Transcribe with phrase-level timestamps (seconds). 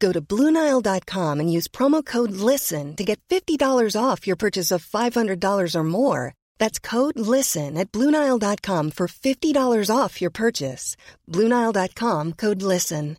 [0.00, 4.82] Go to Bluenile.com and use promo code LISTEN to get $50 off your purchase of
[4.84, 6.32] $500 or more.
[6.58, 10.96] That's code LISTEN at Bluenile.com for $50 off your purchase.
[11.28, 13.16] Bluenile.com code LISTEN.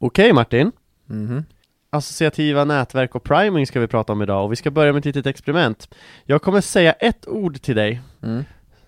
[0.00, 0.72] Okej Martin,
[1.06, 1.44] Mhm.
[1.90, 5.04] associativa nätverk och priming ska vi prata om idag och vi ska börja med ett
[5.04, 5.88] litet experiment.
[6.24, 8.44] Jag kommer säga ett ord till dig Mm.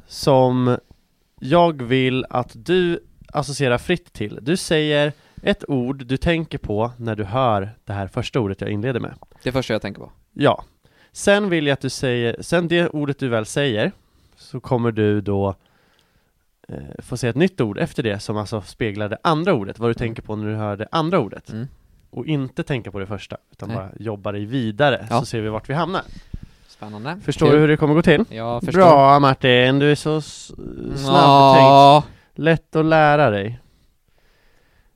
[0.07, 0.77] som
[1.41, 3.01] jag vill att du
[3.33, 4.39] associerar fritt till.
[4.43, 8.71] Du säger ett ord du tänker på när du hör det här första ordet jag
[8.71, 9.15] inleder med.
[9.43, 10.11] Det första jag tänker på.
[10.33, 10.65] Ja.
[11.13, 13.93] Sen vill jag att du säger, sen det ordet du väl säger,
[14.37, 15.55] så kommer du då
[16.69, 19.91] eh, få säga ett nytt ord efter det som alltså speglar det andra ordet, vad
[19.91, 21.51] du tänker på när du hör det andra ordet.
[21.51, 21.67] Mm.
[22.11, 23.77] Och inte tänka på det första, utan Nej.
[23.77, 25.21] bara jobba dig vidare, Ja.
[25.21, 26.03] så ser vi vart vi hamnar.
[26.69, 27.17] Spännande.
[27.25, 27.55] Förstår Kul.
[27.55, 28.25] du hur det kommer gå till?
[28.31, 28.81] Jag förstår.
[28.81, 31.07] Bra Martin, du är så snabbtänkt.
[31.07, 32.05] Ja.
[32.35, 33.61] Lätt att lära dig.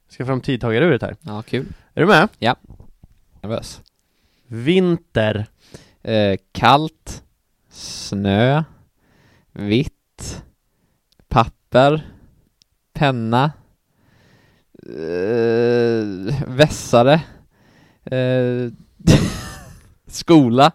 [0.08, 1.16] Ska fram tidtagaruret här.
[1.20, 1.66] ja, kul.
[1.94, 2.28] Är du med?
[3.40, 3.82] Nervös.
[4.46, 5.46] Vinter.
[6.02, 7.24] Eh, kallt,
[7.70, 8.64] snö,
[9.52, 10.42] vitt,
[11.28, 12.06] papper,
[12.92, 13.52] penna,
[14.82, 17.22] eh, vässare,
[18.04, 18.72] eh,
[20.06, 20.72] skola,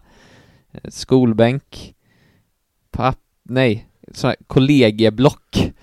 [0.88, 1.95] skolbänk,
[2.91, 3.88] papp, nej,
[4.28, 5.73] här kollegieblock,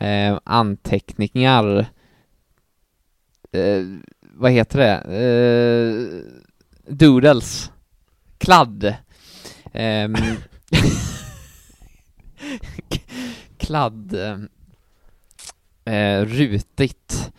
[0.00, 1.86] eh, anteckningar,
[3.52, 3.84] eh,
[4.22, 6.22] vad heter det, eh,
[6.94, 7.70] doodles,
[8.38, 8.94] kladd,
[9.72, 10.14] ehm.
[13.58, 14.14] kladd,
[15.84, 17.32] eh, rutigt,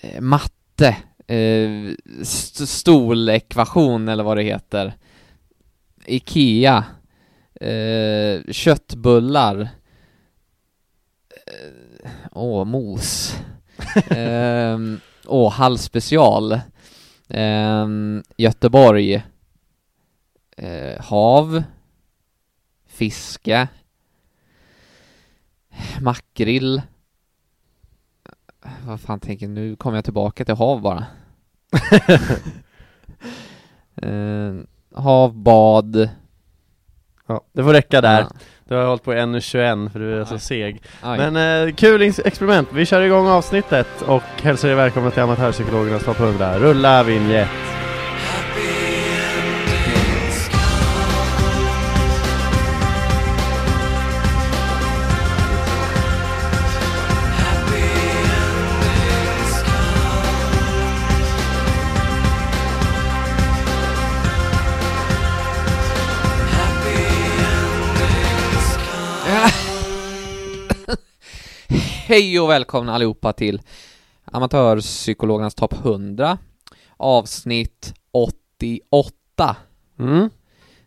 [0.00, 1.90] eh, matte, eh,
[2.20, 4.94] st- stolekvation eller vad det heter,
[6.06, 6.84] Ikea,
[7.60, 9.68] eh, köttbullar,
[11.46, 13.36] eh, åh, mos,
[14.10, 16.60] ehm, åh, halvspecial,
[17.28, 19.22] ehm, Göteborg,
[20.56, 21.62] eh, hav,
[22.86, 23.68] fiske,
[26.00, 26.82] makrill,
[28.86, 31.06] vad fan tänker jag, nu kommer jag tillbaka till hav bara.
[33.96, 34.54] eh,
[34.94, 36.08] hav, bad,
[37.26, 38.20] Ja, det får räcka där.
[38.20, 38.30] Ja.
[38.68, 40.40] Du har hållit på i 1.21 för du är så Nej.
[40.40, 40.82] seg.
[41.02, 41.18] Aj.
[41.18, 42.68] Men eh, kul experiment.
[42.72, 46.58] Vi kör igång avsnittet och hälsar er välkomna till Amatörpsykologernas topp 100.
[46.58, 47.48] Rulla vignett.
[72.06, 73.60] Hej och välkomna allihopa till
[74.24, 76.38] Amatörpsykologernas topp 100
[76.96, 79.56] Avsnitt 88
[79.98, 80.30] Mm.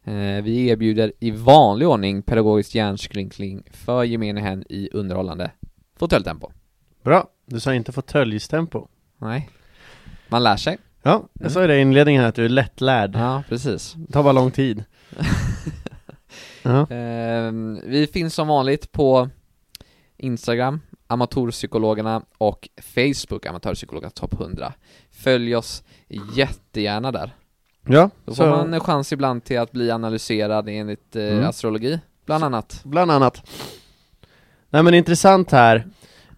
[0.04, 5.52] eh, Vi erbjuder i vanlig ordning pedagogiskt hjärnskrynkling för gemene hen i underhållande
[6.00, 6.52] fåtöljtempo
[7.04, 7.28] Bra.
[7.46, 8.88] Du sa inte fåtöljstempo.
[9.18, 9.50] Nej
[10.28, 13.16] Man lär sig Ja, jag sa ju det i inledningen här att du är lättlärd.
[13.16, 14.84] Ja, precis Det tar bara lång tid.
[16.64, 16.82] ja.
[16.82, 17.52] eh,
[17.84, 19.30] Vi finns som vanligt på
[20.18, 24.74] Instagram, Amatörpsykologerna och Facebook, Amatörpsykologernas topp 100
[25.12, 25.84] Följ oss
[26.36, 27.32] jättegärna där
[27.88, 31.48] ja, Då så får man en chans ibland till att bli analyserad enligt eh, Mm.
[31.50, 32.82] astrologi, bland annat.
[32.84, 33.50] bland annat.
[34.70, 35.76] Nej men intressant här.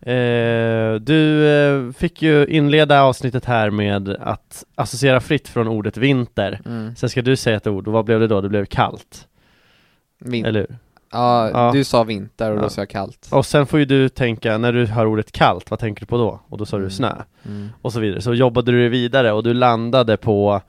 [0.02, 6.62] Eh, du eh, fick ju inleda avsnittet här med att associera fritt från ordet vinter.
[6.66, 6.96] Mm.
[6.96, 8.42] Sen ska du säga ett ord, och vad blev det då?
[8.42, 9.28] Det blev kallt,
[10.20, 10.78] Vin- eller hur?
[11.12, 11.72] Ja, Ja.
[11.74, 12.62] du sa vinter och Ja.
[12.62, 13.28] då sa jag kallt.
[13.32, 16.18] Och sen får ju du tänka, när du hör ordet kallt, vad tänker du på
[16.18, 16.40] då?
[16.50, 16.92] Och då sa du Mm.
[16.92, 17.16] snö,
[17.46, 17.70] Mm.
[17.82, 18.22] och så vidare.
[18.22, 20.62] Så jobbade du vidare och du landade på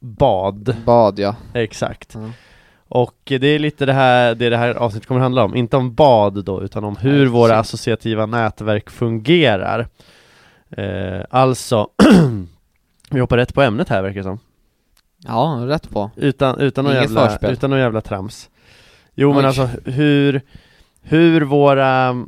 [0.00, 0.76] bad.
[0.84, 1.36] Bad ja.
[1.54, 2.14] Exakt.
[2.14, 2.30] Ja.
[2.88, 5.56] Och det är lite det här, det det här avsnittet kommer handla om.
[5.56, 9.88] Inte om bad då, utan om hur våra associativa nätverk fungerar.
[10.70, 11.88] Eh, alltså,
[13.10, 14.38] vi hoppar rätt på ämnet här verkar det som.
[15.26, 16.10] Ja, rätt på.
[16.16, 17.52] Utan, utan, någon Inget jävla, förspel.
[17.52, 18.50] utan någon jävla trams.
[19.14, 19.46] Jo men Oj.
[19.46, 20.40] alltså hur,
[21.02, 22.24] hur våra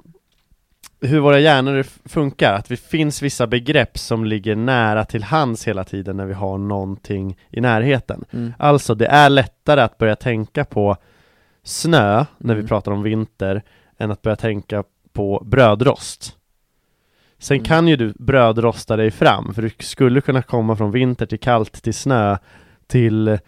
[1.00, 5.85] hur våra hjärnor funkar, att det finns vissa begrepp som ligger nära till hands hela
[5.85, 8.25] tiden när vi har någonting i närheten.
[8.33, 8.53] Mm.
[8.59, 10.97] Alltså det är lättare att börja tänka på
[11.62, 12.69] snö när vi Mm.
[12.69, 13.62] pratar om vinter
[13.99, 16.37] än att börja tänka på brödrost.
[17.38, 17.65] Sen Mm.
[17.65, 21.83] kan ju du brödrosta dig fram, för du skulle kunna komma från vinter till kallt
[21.83, 22.37] till snö
[22.87, 23.38] till eh,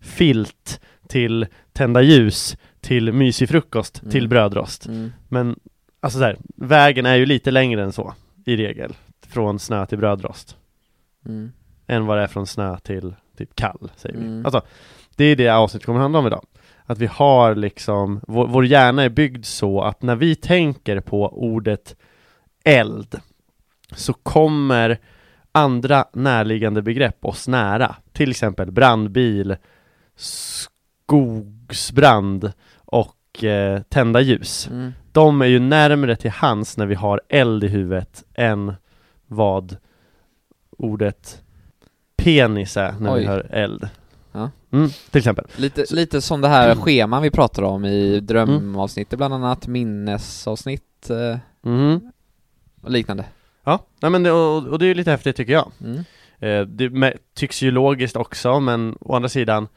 [0.00, 4.12] filt till tända ljus till mysig frukost Mm.
[4.12, 4.86] till brödrost.
[4.86, 5.12] Mm.
[5.28, 5.58] Men
[6.00, 8.14] alltså så här, vägen är ju lite längre än så
[8.46, 8.94] i regel
[9.28, 10.56] från snö till brödrost
[11.26, 11.52] Mm.
[11.86, 14.24] än vad det är från snö till typ kall, säger vi.
[14.26, 14.46] Mm.
[14.46, 14.62] Alltså,
[15.16, 16.44] det är det avsnittet kommer handla om idag.
[16.86, 21.28] Att vi har liksom, vår, vår hjärna är byggd så att när vi tänker på
[21.28, 21.96] ordet
[22.64, 23.20] eld
[23.92, 24.98] så kommer
[25.52, 27.96] andra närliggande begrepp oss nära.
[28.12, 29.56] Till exempel brandbil,
[31.06, 34.68] skogsbrand och eh, tända ljus.
[34.70, 34.92] Mm.
[35.12, 38.74] De är ju närmre till hands när vi har eld i huvudet än
[39.26, 39.76] vad
[40.78, 41.42] ordet
[42.16, 43.26] penis är när vi Oj.
[43.26, 43.88] hör eld.
[44.32, 44.50] Ja.
[44.72, 45.44] Mm, till exempel.
[45.56, 51.38] Lite, lite som det här scheman vi pratar om i drömavsnittet bland annat, minnesavsnitt eh,
[51.62, 52.12] Mhm.
[52.82, 53.24] och liknande.
[53.64, 55.70] Ja, nej men det, och, och det är ju lite häftigt tycker jag.
[55.80, 56.04] Mm.
[56.38, 59.68] Eh, det tycks ju logiskt också, men å andra sidan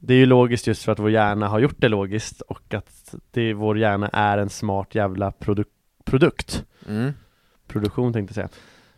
[0.00, 3.14] det är ju logiskt just för att vår hjärna har gjort det logiskt och att
[3.30, 5.64] det, vår hjärna är en smart jävla produ-
[6.04, 6.64] produkt.
[6.88, 7.12] Mm.
[7.68, 8.48] Produktion tänkte jag säga.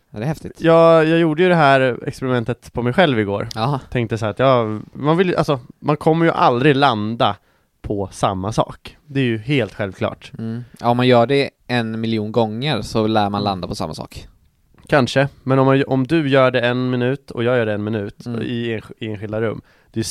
[0.09, 0.61] Ja, det är häftigt.
[0.61, 3.49] Jag, jag gjorde ju det här experimentet på mig själv igår.
[3.55, 3.79] Jaha.
[3.89, 7.35] Tänkte så att jag, man vill alltså, man kommer ju aldrig landa
[7.81, 8.97] på samma sak.
[9.05, 10.31] Det är ju helt självklart.
[10.37, 10.63] Mm.
[10.79, 14.27] Ja, om man gör det en miljon gånger så lär man landa på samma sak.
[14.87, 17.83] Kanske, men om, man, om du gör det en minut och jag gör det en
[17.83, 18.41] minut Mm.
[18.41, 20.05] i, ensk- i enskilda rum Det är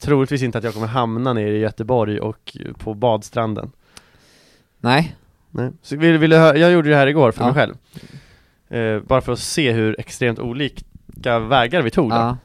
[0.00, 3.70] troligtvis inte att jag kommer hamna nere i Göteborg och på badstranden
[4.80, 5.16] Nej.
[5.50, 5.70] Nej.
[5.82, 7.46] Så vill, vill höra, jag gjorde det här igår för Ja.
[7.46, 7.74] mig själv
[8.68, 12.16] eh, Bara för att se hur extremt olika vägar vi tog då.
[12.16, 12.36] Ja.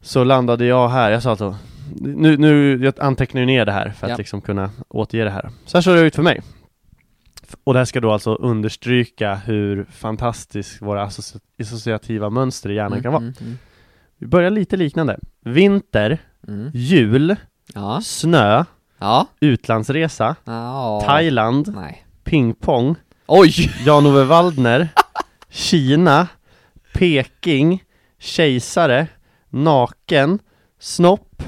[0.00, 1.56] Så landade jag här, jag sa alltså
[2.00, 4.16] nu, nu, jag antecknar ju ner det här för att Ja.
[4.16, 6.40] liksom kunna återge det här Så här såg det ut för mig
[7.64, 13.02] Och det här ska då alltså understryka hur fantastiskt våra associ- associativa mönster i hjärnan
[13.02, 13.58] kan vara Mm, mm,
[14.18, 16.18] Vi börjar lite liknande Vinter,
[16.48, 16.70] mm.
[16.74, 17.36] jul,
[17.74, 18.00] Ja.
[18.04, 18.64] snö,
[18.98, 19.26] Ja.
[19.40, 21.02] utlandsresa, ja.
[21.06, 22.06] Thailand, Nej.
[22.24, 22.94] pingpong!
[23.86, 24.88] Jan-Ove Waldner,
[25.50, 26.28] Kina,
[26.94, 27.82] Peking,
[28.18, 29.06] kejsare,
[29.50, 30.38] naken,
[30.78, 31.42] snopp,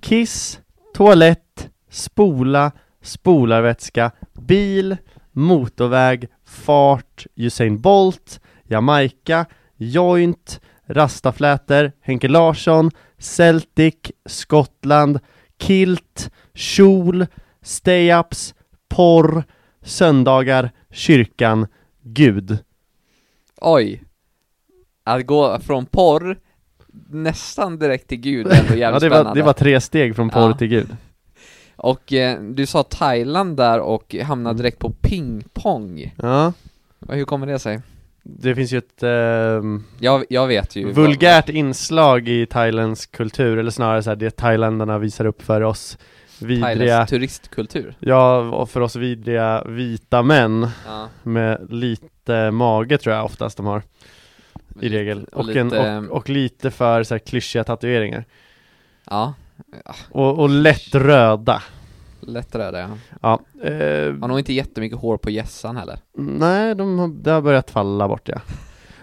[0.00, 0.60] kiss,
[0.94, 2.72] toalett, spola,
[3.02, 4.96] spolarvätska, bil,
[5.32, 9.46] motorväg, fart, Usain Bolt, Jamaica,
[9.76, 13.94] joint, rastaflätor, Henke Larsson, Celtic,
[14.26, 15.18] Skottland,
[15.58, 17.26] kilt, kjol,
[17.62, 18.54] stay-ups,
[18.88, 19.44] porr,
[19.82, 21.66] söndagar, kyrkan,
[22.02, 22.58] Gud.
[23.60, 24.02] Oj.
[25.04, 26.38] Att gå från porr
[27.08, 29.40] nästan direkt till gud är ändå jävligt Ja, det var, spännande.
[29.40, 30.56] det var tre steg från porr Ja.
[30.56, 30.96] till Gud.
[31.82, 34.26] Och eh, du sa Thailand där och Mm.
[34.26, 36.14] hamnade direkt på pingpong.
[36.16, 36.52] Ja,
[37.08, 37.80] Hur kommer det sig?
[38.22, 40.92] det finns ju ett ehm, Jag, jag vet ju.
[40.92, 45.98] vulgärt inslag i thailändsk kultur, eller snarare så här, det thailändarna visar upp för oss
[46.38, 47.94] vidriga, Thailands turistkultur.
[48.00, 51.08] ja, och för oss vidriga vita män Ja.
[51.22, 53.82] med lite mage tror jag oftast de har
[54.80, 58.24] i regel, och, lite, en, och, och lite för så här, klyschiga tatueringar
[59.10, 59.34] Ja,
[60.10, 61.62] och, och lätt röda.
[62.20, 62.88] Lätt röda ja.
[63.22, 65.98] Ja, eh, Har nog inte jättemycket hår på gässan heller.
[66.16, 68.40] nej, de har, det har börjat falla bort ja.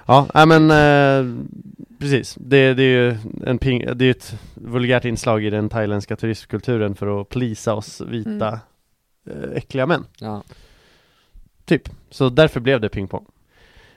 [0.06, 1.44] Ja, nej men eh,
[2.00, 6.16] precis, det, det är ju en ping, det är ett vulgärt inslag i den thailändska
[6.16, 8.60] turistkulturen för att plisa oss vita
[9.30, 10.06] eh, äckliga män.
[10.20, 10.44] Ja.
[11.66, 13.26] Typ, så därför blev det pingpong.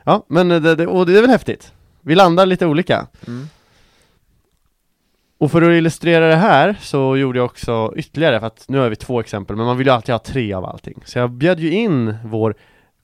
[0.05, 1.73] Ja, men eh, det, det, och det är väl häftigt.
[2.01, 3.07] Vi landar lite olika.
[3.27, 3.49] Mm.
[5.41, 8.89] Och för att illustrera det här så gjorde jag också ytterligare, för att nu har
[8.89, 11.03] vi två exempel, men man vill ju alltid ha tre av allting.
[11.05, 12.55] Så jag bjöd ju in vår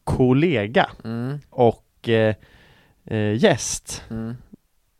[0.04, 1.38] kollega Mm.
[1.50, 2.34] och eh,
[3.04, 4.36] eh, gäst, Mm.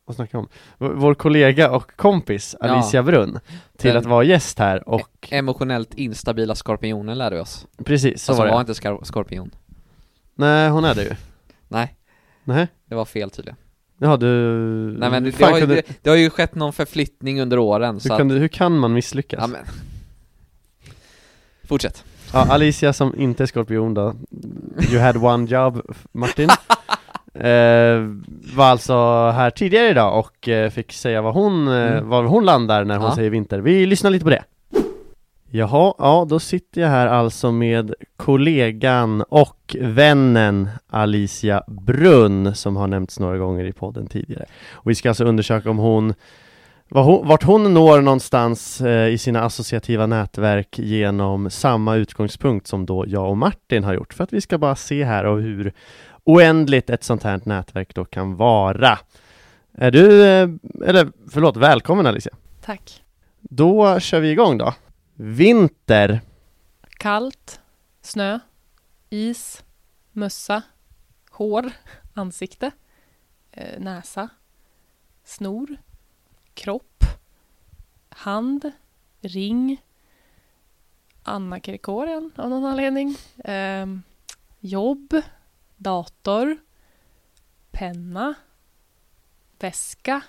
[0.05, 0.49] vad snackar jag om?
[0.89, 2.67] V- Vår kollega och kompis Ja.
[2.69, 3.39] Alicia Brunn
[3.79, 7.67] till Den- att vara gäst här och Emotionellt instabila skorpionen lärde vi oss.
[7.85, 8.53] precis, så alltså var det.
[8.53, 9.51] var inte skorpion.
[10.35, 11.13] Nej, hon är det ju.
[11.69, 11.95] Nej,
[12.45, 13.57] Nej, det var fel tydligen.
[13.99, 14.27] Ja du...
[14.99, 17.95] Nej men det, det, har, ju- det, det har ju skett någon förflyttning under åren
[17.95, 19.39] hur, så att, kunde, hur kan man misslyckas?
[19.41, 19.61] ja, men.
[21.69, 24.15] Fortsätt Ja, Alicia som inte är skorpion då,
[24.91, 26.49] you had one job Martin
[27.35, 28.01] eh,
[28.57, 28.95] Var alltså
[29.31, 32.09] här tidigare idag och eh, fick säga vad hon, eh, Mm.
[32.09, 33.15] var hon landar när hon Ja.
[33.15, 33.59] säger vinter.
[33.59, 34.45] Vi lyssnar lite på det
[35.51, 42.87] Jaha, ja då sitter jag här alltså med kollegan och vännen Alicia Brunn som har
[42.87, 44.47] nämnts några gånger i podden tidigare.
[44.73, 46.15] Och vi ska alltså undersöka om hon
[46.91, 53.05] hon, vart hon når någonstans eh, i sina associativa nätverk genom samma utgångspunkt som då
[53.09, 55.73] jag och Martin har gjort för att vi ska bara se här och hur
[56.25, 58.99] oändligt ett sånt här nätverk då kan vara.
[59.75, 60.49] Är du, eh,
[60.85, 62.35] eller förlåt, välkommen Alicia.
[62.65, 63.03] Tack.
[63.41, 64.75] Då kör vi igång då.
[65.19, 66.21] Vinter,
[66.99, 67.61] Kallt,
[68.01, 68.39] snö,
[69.11, 69.65] is,
[70.13, 70.63] mössa,
[71.31, 71.73] hår,
[72.15, 72.71] ansikte,
[73.53, 74.29] eh, näsa,
[75.25, 75.77] snor,
[76.55, 77.05] kropp,
[78.09, 78.73] hand,
[79.21, 79.83] ring,
[81.23, 84.03] Anna Kirikorian av någon anledning, ehm,
[84.61, 85.15] jobb,
[85.77, 86.57] dator,
[87.71, 88.35] penna,
[89.59, 90.21] väska,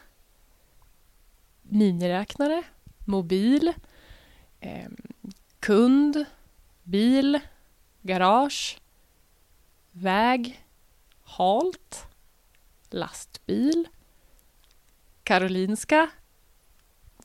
[1.61, 2.63] miniräknare,
[3.05, 3.73] mobil,
[4.59, 4.95] ehm,
[5.59, 6.25] kund,
[6.83, 7.39] bil,
[8.01, 8.77] garage,
[9.91, 10.63] väg,
[11.23, 12.07] halt,
[12.89, 13.87] lastbil,
[15.23, 16.07] Karolinska,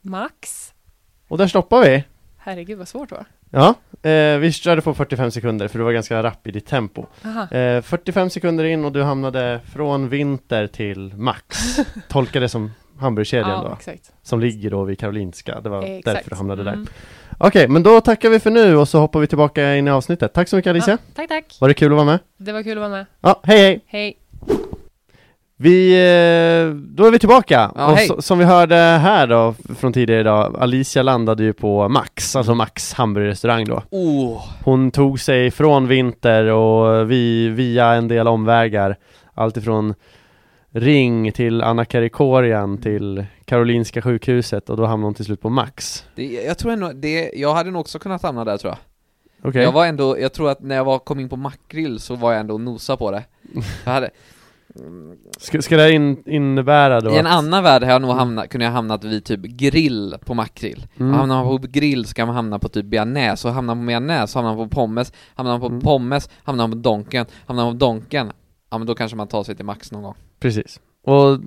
[0.02, 0.72] Max.
[1.28, 2.04] och där stoppar vi.
[2.38, 3.26] Herregud vad svårt det var.
[3.50, 3.74] Ja,
[4.10, 7.06] eh, vi körde på 45 sekunder för du var ganska rapp i ditt tempo.
[7.50, 11.76] Eh, 45 sekunder in och du hamnade från vinter till max.
[12.08, 14.12] Tolka det som hamburgerkedjan Ja, då, exakt.
[14.22, 15.60] som ligger då vid Karolinska.
[15.60, 16.04] Det var exakt.
[16.16, 16.78] därför du hamnade där.
[17.38, 20.32] Okej, men då tackar vi för nu och så hoppar vi tillbaka in i avsnittet.
[20.32, 20.92] Tack så mycket Alicia.
[20.92, 21.56] Ja, tack, tack.
[21.60, 22.18] Var det kul att vara med?
[22.36, 23.06] Det var kul att vara med.
[23.20, 23.80] Ja, hej hej!
[23.86, 24.18] Hej.
[25.56, 27.70] Vi, eh, då är vi tillbaka!
[27.74, 28.06] Ja, och hej.
[28.06, 32.54] så, som vi hörde här då, från tidigare idag, Alicia landade ju på Max, alltså
[32.54, 33.82] Max hamburgerrestaurang då.
[33.90, 38.96] Oh, Hon tog sig från vinter och vi, via en del omvägar,
[39.34, 39.94] alltifrån
[40.74, 46.04] Ring till Anna Karikorian till Karolinska sjukhuset och då hamnade hon till slut på Max.
[46.14, 48.78] det, jag tror ändå, det, jag hade nog också kunnat hamna där tror jag
[49.48, 49.62] Okej?
[49.62, 52.32] Jag var ändå, jag tror att när jag var, kom in på makrill så var
[52.32, 53.24] jag ändå och nosa på det
[53.84, 54.10] Jag hade,
[55.38, 58.48] Ska, ska det in, innebära då I en att- annan värld hade jag nog hamnat,
[58.48, 61.12] kunde jag hamnat vid typ grill på makrill Mm.
[61.14, 64.26] hamnar man på grill ska man hamna på typ bearnaise, och hamnar man på bearnaise
[64.32, 65.80] så hamnar man på pommes, hamnar man på Mm.
[65.80, 68.32] pommes, hamnar man på donken, hamnar man på donken
[68.70, 70.80] Ja men då kanske man tar sig till max någon gång Precis.
[71.04, 71.38] Och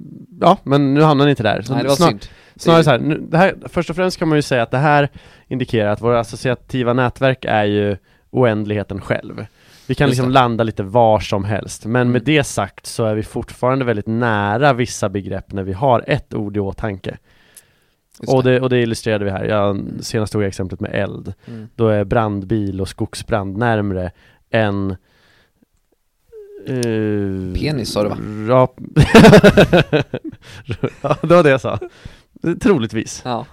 [0.42, 1.62] ja, men nu hamnar ni inte där.
[1.62, 4.18] Så Nej det var snar- synd Snarare så här, nu, det här, först och främst
[4.20, 5.10] kan man ju säga att det här
[5.48, 7.98] indikerar att våra associativa nätverk är ju
[8.32, 9.46] oändligheten själv.
[9.88, 10.34] Vi kan Just liksom det.
[10.34, 12.12] landa lite var som helst, men Mm.
[12.12, 16.34] med det sagt så är vi fortfarande väldigt nära vissa begrepp när vi har ett
[16.34, 17.18] ord i åtanke.
[18.22, 21.34] Just Och det, och det illustrerade vi här, jag, senast tog jag exemplet med eld.
[21.48, 21.68] Mm.
[21.76, 24.12] Då är brandbil och skogsbrand närmre
[24.50, 24.96] än
[26.68, 28.18] eh, Penis sa du, va?
[28.50, 28.74] Ja,
[31.02, 31.80] ja, det var det jag sa.
[32.62, 33.22] Troligtvis.
[33.26, 33.46] Ja,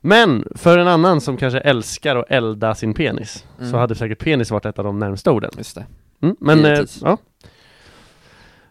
[0.00, 3.70] Men för en annan som kanske älskar att elda sin penis, Mm.
[3.70, 5.50] så hade säkert penis varit ett av de närmsta orden.
[5.58, 5.86] just det
[6.22, 7.18] Mm, men eh, ja,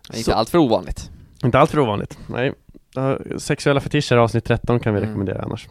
[0.09, 1.11] Inte Så- allt för ovanligt
[1.43, 2.17] inte allt för ovanligt.
[2.27, 2.53] Nej.
[2.95, 5.09] Ja, Sexuella fetischer avsnitt 13 kan vi Mm.
[5.09, 5.67] rekommendera annars.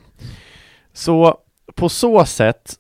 [0.92, 1.38] Så
[1.74, 2.74] på så sätt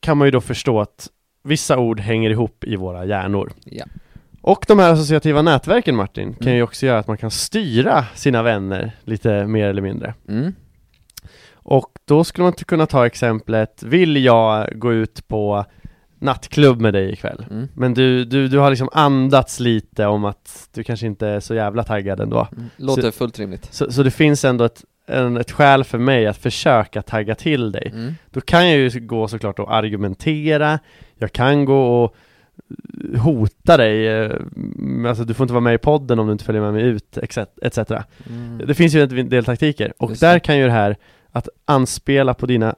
[0.00, 1.08] kan man ju då förstå att
[1.48, 3.52] vissa ord hänger ihop i våra hjärnor.
[3.64, 3.84] Ja,
[4.40, 6.56] Och de här associativa nätverken Martin, kan Mm.
[6.56, 10.14] ju också göra att man kan styra sina vänner lite mer eller mindre.
[10.28, 10.54] mm.
[11.70, 15.64] Och då skulle man kunna ta exemplet, vill jag gå ut på
[16.18, 17.46] nattklubb med dig ikväll?
[17.50, 17.68] Mm.
[17.74, 21.54] Men du, du, du har liksom andats lite om att du kanske inte är så
[21.54, 22.48] jävla taggad ändå.
[22.52, 22.64] Mm.
[22.76, 26.36] Låter fullt rimligt Så, så det finns ändå ett, en, ett skäl för mig att
[26.36, 27.90] försöka tagga till dig.
[27.94, 28.14] mm.
[28.30, 30.78] Då kan jag ju gå såklart och argumentera,
[31.18, 32.14] jag kan gå och
[33.18, 34.32] hota dig, eh,
[35.08, 37.18] alltså du får inte vara med i podden om du inte följer med mig ut,
[37.62, 37.78] etc.
[38.28, 38.58] Mm.
[38.66, 40.40] Det finns ju en del taktiker, och Just där det.
[40.40, 40.96] kan ju det här
[41.30, 42.74] att anspela på dina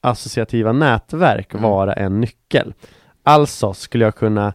[0.00, 1.62] associativa nätverk Mm.
[1.62, 2.74] vara en nyckel.
[3.22, 4.54] Alltså skulle jag kunna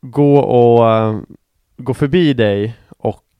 [0.00, 1.18] gå och eh,
[1.76, 2.74] gå förbi dig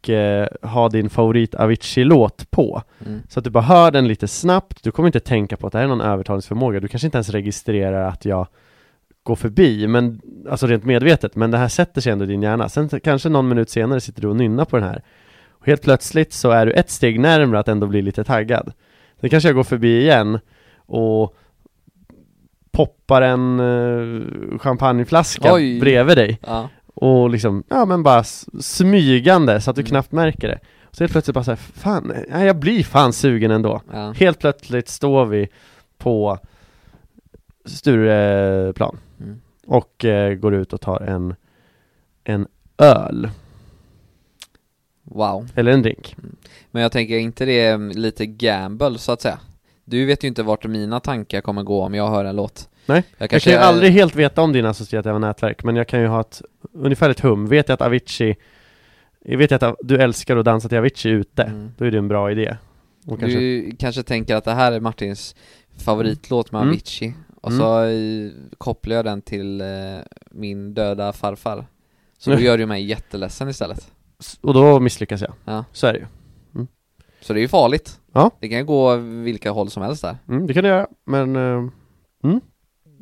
[0.02, 2.82] och eh, ha din favorit Avicii-låt på.
[3.06, 3.23] Mm.
[3.28, 5.78] Så att du bara hör den lite snabbt, du kommer inte tänka på att det
[5.78, 8.47] här är någon övertalningsförmåga, du kanske inte ens registrerar att jag
[9.23, 12.68] går förbi, men, alltså rent medvetet, men det här sätter sig ändå i din hjärna.
[12.68, 15.02] Sen kanske någon minut senare sitter du och nynnar på den här.
[15.50, 18.73] Och helt plötsligt så är du ett steg närmare att ändå bli lite taggad.
[19.21, 20.38] Sen kanske jag går förbi igen
[20.76, 21.37] och
[22.71, 25.80] poppar en eh, champagneflaska Oj.
[25.80, 26.38] bredvid dig.
[26.47, 28.25] Ja, Och liksom, ja men bara
[28.61, 29.88] smygande så att du Mm.
[29.88, 30.58] knappt märker det
[30.90, 34.12] Så helt plötsligt bara såhär, fan, nej, jag blir fan sugen ändå Ja.
[34.12, 35.49] Helt plötsligt står vi
[35.99, 36.38] på
[37.64, 39.40] Stureplan Mm.
[39.66, 41.34] och eh, går ut och tar en,
[42.25, 42.46] en
[42.78, 43.30] öl,
[45.04, 45.49] Wow.
[45.54, 46.16] eller en drink
[46.70, 49.38] Men jag tänker inte det är lite gamble så att säga?
[49.84, 52.68] Du vet ju inte vart mina tankar kommer gå om jag hör en låt.
[52.86, 55.88] Nej, jag Jag kanske kan ju aldrig helt veta om dina associativa nätverk, men jag
[55.88, 58.36] kan ju ha ett, ungefär ett hum, vet jag att Avicii
[59.24, 61.70] jag vet jag att du älskar att dansa till Avicii ute, Mm.
[61.78, 62.56] då är det en bra idé
[63.06, 65.34] och kanske, Du kanske tänker att det här är Martins
[65.78, 66.70] favoritlåt med Mm.
[66.72, 67.60] Avicii och Mm.
[67.60, 67.88] så
[68.58, 69.66] kopplar jag den till eh,
[70.30, 71.66] min döda farfar.
[72.18, 72.44] Så då Mm.
[72.46, 73.92] gör du mig jätteledsen istället.
[74.40, 75.64] och då misslyckas jag, Ja.
[75.72, 76.06] så är det ju
[77.20, 78.00] Så det är ju farligt.
[78.12, 78.30] Ja.
[78.40, 80.16] Det kan ju gå vilka håll som helst där.
[80.28, 81.68] Mm, det kan du göra, men eh,
[82.24, 82.40] mm.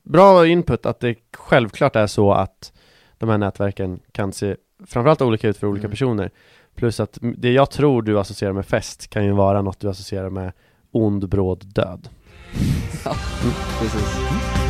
[0.04, 2.73] Bra input att det självklart är så att
[3.19, 5.90] de här nätverken kan se framförallt olika ut för olika Mm.
[5.90, 6.30] personer
[6.75, 10.30] Plus att det jag tror du associerar med fest kan ju vara något du associerar
[10.30, 10.52] med
[10.90, 12.09] ond, bråd död
[13.80, 14.70] Precis.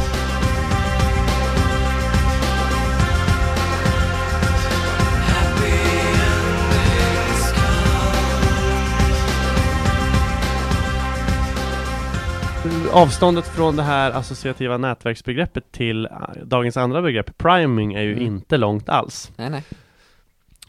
[12.93, 16.11] Avståndet från det här associativa nätverksbegreppet till eh,
[16.45, 18.27] dagens andra begrepp, priming, är ju Mm.
[18.27, 19.63] inte långt alls Nej nej.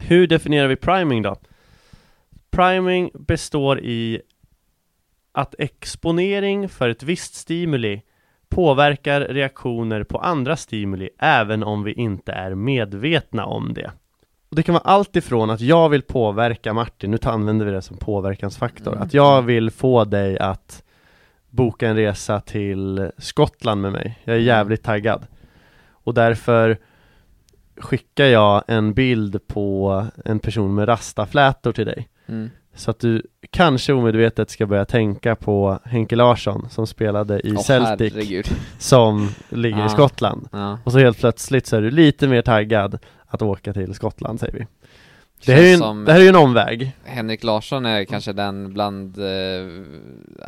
[0.00, 1.36] Hur definierar vi priming då?
[2.50, 4.20] Priming består i
[5.32, 8.02] att exponering för ett visst stimuli
[8.48, 13.90] påverkar reaktioner på andra stimuli även om vi inte är medvetna om det.
[14.50, 17.82] Och det kan vara allt ifrån att jag vill påverka Martin, nu använder vi det
[17.82, 19.02] som påverkansfaktor, Mm.
[19.02, 20.82] att jag vill få dig att
[21.52, 24.18] boka en resa till Skottland med mig.
[24.24, 25.26] Jag är jävligt taggad.
[25.90, 26.78] Och därför
[27.76, 32.08] skickar jag en bild på en person med rastaflätor till dig.
[32.26, 32.50] Mm.
[32.74, 37.62] Så att du kanske omedvetet ska börja tänka på Henke Larsson som spelade i Åh,
[37.62, 38.46] Celtic herregud.
[38.78, 39.86] som ligger Ah.
[39.86, 40.48] i Skottland.
[40.52, 40.78] Ja.
[40.84, 44.52] Och så helt plötsligt så är du lite mer taggad att åka till Skottland säger
[44.52, 44.66] vi.
[45.46, 46.92] Det här är ju en, det här är ju en omväg.
[47.04, 49.24] Henrik Larsson är kanske den bland, eh,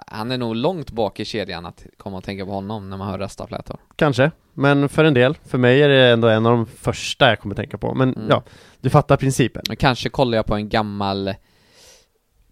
[0.06, 3.08] han är nog långt bak i kedjan att komma och tänka på honom när man
[3.08, 3.76] hör röstaflätor.
[3.96, 5.34] Kanske, men för en del.
[5.46, 7.94] För mig är det ändå en av de första jag kommer tänka på.
[7.94, 8.26] Men Mm.
[8.30, 8.42] ja,
[8.80, 9.62] du fattar principen.
[9.68, 11.34] Men kanske kollar jag på en gammal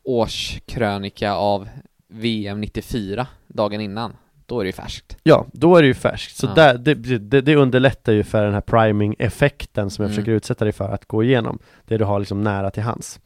[0.04, 1.68] årskrönika av
[2.08, 4.12] VM 94 dagen innan.
[4.52, 5.16] Då är det ju färskt.
[5.22, 6.36] Ja, då är det ju färskt.
[6.36, 6.54] Så Ja.
[6.54, 10.14] där, det, det, det underlättar ju för den här priming-effekten som jag Mm.
[10.16, 11.58] försöker utsätta dig för att gå igenom.
[11.86, 13.20] Det du har liksom nära till hands.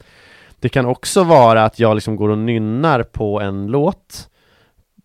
[0.61, 4.29] Det kan också vara att jag liksom går och nynnar på en låt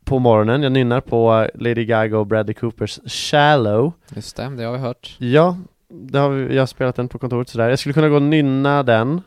[0.04, 0.64] på morgonen.
[0.64, 3.92] Jag nynnar på Lady Gaga och Bradley Coopers Shallow.
[4.16, 5.16] Just det, det har vi hört.
[5.20, 5.58] Ja,
[5.90, 7.70] det har vi, jag har spelat den på kontoret sådär.
[7.70, 9.22] Jag skulle kunna gå och nynna den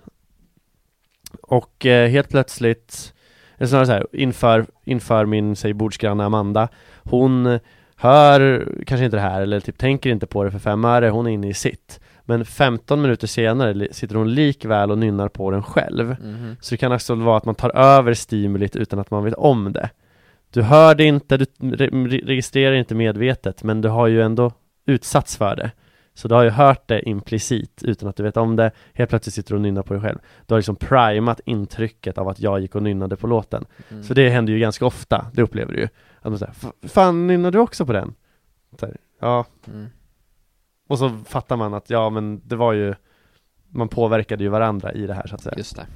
[1.43, 3.14] och eh, helt plötsligt,
[3.59, 6.69] eller snarare så här, inför, inför min, säg bordsgranne Amanda.
[7.03, 7.59] Hon
[7.97, 11.27] hör kanske inte det här eller typ tänker inte på det för fem öre, hon
[11.27, 12.01] är inne i sitt.
[12.25, 16.17] Men 15 minuter senare sitter hon likväl och nynnar på den själv.
[16.23, 16.57] Mhm.
[16.61, 19.73] så det kan också vara att man tar över stimulit utan att man vet om
[19.73, 19.91] det.
[20.53, 24.53] Du hör det inte, du re- registrerar inte medvetet men du har ju ändå
[24.87, 25.71] utsatts för det
[26.17, 29.35] Så du har ju hört det implicit utan att du vet om det Helt plötsligt
[29.35, 32.61] sitter du och nynnar på dig själv Du har liksom primat intrycket av att jag
[32.61, 34.03] gick och nynnade på låten Mm.
[34.03, 35.89] Så det händer ju ganska ofta, det upplever du ju
[36.21, 36.55] Att man säger,
[36.89, 38.15] fan nynnar du också på den?
[38.83, 39.87] Här, ja, Mm.
[40.89, 42.95] och så fattar man att ja men det var ju
[43.69, 45.87] Man påverkade ju varandra i det här så att säga Just det.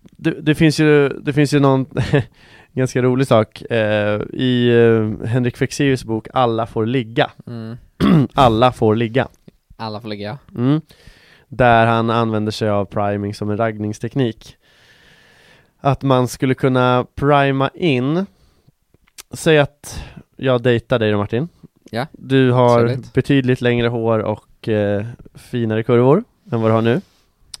[0.00, 1.86] det, det finns ju, det finns ju någon
[2.72, 7.76] ganska rolig sak eh, i eh, Henrik Fexeus bok Alla får ligga Mm.
[8.34, 9.28] Alla får ligga
[9.76, 10.38] Alla får ligga.
[10.54, 10.80] mm.
[11.48, 14.56] Där han använder sig av priming som en raggningsteknik
[15.78, 18.26] Att man skulle kunna prima in
[19.30, 20.04] Säg att
[20.36, 21.48] jag dejtar dig då Martin
[21.90, 23.12] Ja, Du har trevligt.
[23.12, 27.00] betydligt längre hår och eh, finare kurvor än vad du har nu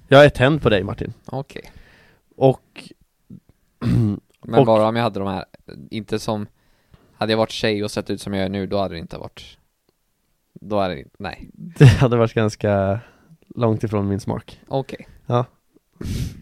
[0.08, 1.70] Jag är tänd på dig Martin Okej.
[2.36, 2.90] Och
[4.42, 5.44] Men Och- bara om jag hade de här,
[5.90, 6.46] inte som,
[7.14, 9.18] hade jag varit tjej och sett ut som jag gör nu, då hade det inte
[9.18, 9.58] varit,
[10.60, 11.50] då hade det inte, nej.
[11.52, 13.00] Det hade varit ganska
[13.54, 15.08] långt ifrån min smak Okej.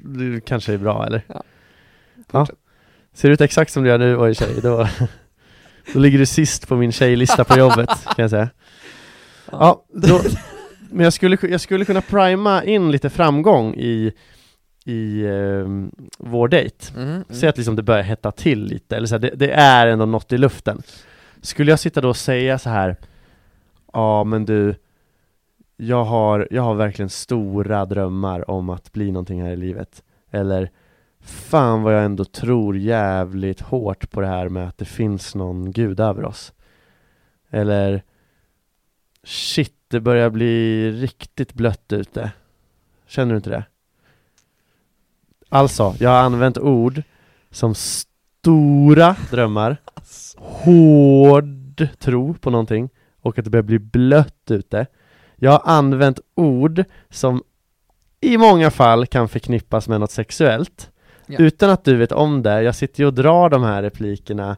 [0.04, 1.22] Det kanske är bra eller?
[1.26, 1.42] Ja.
[2.32, 2.38] ja.
[2.38, 2.58] Fortsätt.
[3.12, 4.88] Ser du ut exakt som du gör nu och är tjej, då,
[5.92, 8.48] då ligger du sist på min tjejlista på jobbet kan jag säga
[9.50, 10.20] Ja, då,
[10.90, 14.12] men jag skulle, jag skulle kunna prima in lite framgång i,
[14.84, 17.24] i ehm, vår dejt Mhm, mm.
[17.30, 20.06] Säg att liksom det börjar hetta till lite, eller så här, det, det är ändå
[20.06, 20.82] något i luften
[21.42, 22.96] Skulle jag sitta då och säga så här
[23.94, 24.74] Ja men du
[25.76, 30.02] jag har, jag har verkligen stora drömmar om att bli någonting här i livet.
[30.30, 30.70] Eller
[31.20, 35.72] fan vad jag ändå tror jävligt hårt på det här med att det finns någon
[35.72, 36.52] gud över oss.
[37.50, 38.02] Eller
[39.22, 42.32] shit, det börjar bli riktigt blött ute.
[43.06, 43.64] Känner du inte det?
[45.48, 47.02] Alltså, jag har använt ord
[47.50, 49.76] som stora drömmar,
[50.36, 52.90] hård tro på någonting
[53.24, 54.86] och att det börjar bli blött ute.
[55.36, 57.42] Jag har använt ord som
[58.20, 60.90] i många fall kan förknippas med något sexuellt
[61.26, 61.38] Ja.
[61.38, 62.62] utan att du vet om det.
[62.62, 64.56] Jag sitter ju och drar de här replikerna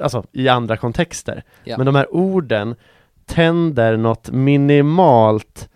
[0.00, 1.44] alltså i andra kontexter.
[1.64, 1.76] Ja.
[1.76, 2.74] Men de här orden
[3.26, 5.68] tänder något minimalt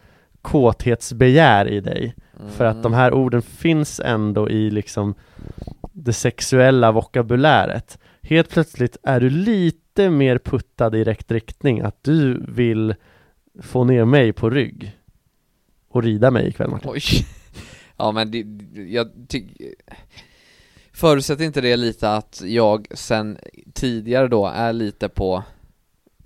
[0.42, 2.14] kåthetsbegär i dig.
[2.56, 5.14] För att de här orden finns ändå i liksom
[5.92, 7.98] det sexuella vokabuläret.
[8.22, 12.94] Helt plötsligt är du lite mer puttad i rätt riktning, att du vill
[13.62, 14.96] få ner mig på rygg
[15.88, 16.90] och rida mig ikväll Martin.
[16.90, 17.02] Oj.
[17.96, 18.46] Ja men det,
[18.92, 19.74] jag tycker
[20.92, 23.38] Förutsätter inte det lite att jag sen
[23.72, 25.42] tidigare då är lite på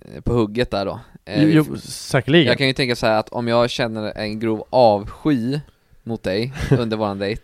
[0.01, 0.99] eh, på hugget där då?
[1.25, 2.47] Eh, Jo, jo, säkerligen.
[2.47, 5.59] Jag kan ju tänka så här att om jag känner en grov avsky
[6.03, 7.41] mot dig under våran dejt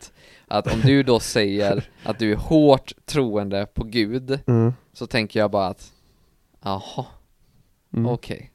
[0.47, 4.73] Att om du då säger att du är hårt troende på gud Mm.
[4.93, 5.91] Så tänker jag bara att
[6.63, 7.05] Jaha,
[7.93, 8.05] Mm.
[8.05, 8.51] okej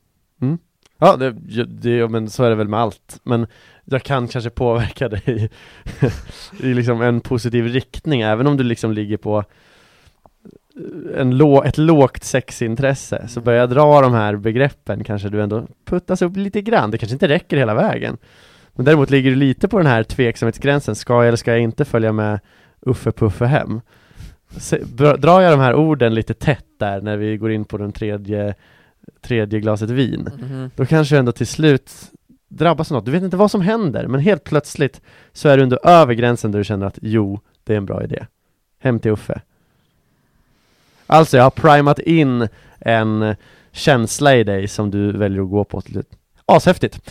[0.98, 1.30] Ja, det,
[1.64, 3.20] det, ja, men så är det väl med allt.
[3.22, 3.46] Men
[3.84, 5.50] jag kan kanske påverka dig
[6.60, 9.44] i liksom en positiv riktning, även om du liksom ligger på
[11.16, 13.28] en lå, ett lågt sexintresse.
[13.28, 16.90] Så börjar jag dra de här begreppen kanske du ändå puttas upp lite grann.
[16.90, 18.16] Det kanske inte räcker hela vägen.
[18.72, 20.94] Men däremot ligger du lite på den här tveksamhetsgränsen.
[20.94, 22.40] Ska jag eller ska jag inte följa med
[22.80, 23.80] Uffe Puffe hem?
[25.18, 28.54] Drar jag de här orden lite tätt där när vi går in på den tredje,
[29.20, 30.70] tredje glaset vin Mhm.
[30.76, 31.92] då kanske du ändå till slut
[32.48, 33.04] drabbas av något.
[33.04, 35.00] Du vet inte vad som händer, men helt plötsligt
[35.32, 38.04] så är du ändå över gränsen där du känner att jo, det är en bra
[38.04, 38.26] idé.
[38.78, 39.40] Hem till Uffe.
[41.06, 42.48] Alltså, jag har primat in
[42.80, 43.34] en
[43.72, 46.10] känsla i dig som du väljer att gå på till slut.
[46.46, 47.10] Ashäftigt!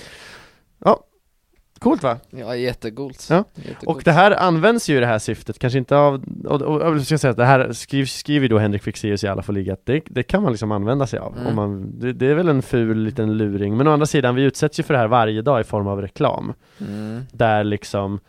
[1.86, 2.18] Ja, coolt va?
[2.30, 3.44] Ja, jättegoolt Ja.
[3.86, 6.96] Och det här används ju i det här syftet, kanske inte av, och, och, och
[6.96, 9.74] jag ska säga att det här skriv, skriver då Henrik Fexeus i alla får ligga,
[9.74, 11.38] att det, det kan man liksom använda sig av.
[11.38, 11.48] Mm.
[11.48, 14.44] Om man, det, det är väl en ful liten luring, men å andra sidan, vi
[14.44, 17.22] utsätts ju för det här varje dag i form av reklam, mm.
[17.32, 18.20] där liksom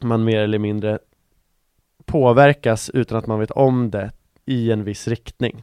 [0.00, 0.98] man mer eller mindre
[2.04, 4.10] påverkas utan att man vet om det
[4.46, 5.62] i en viss riktning.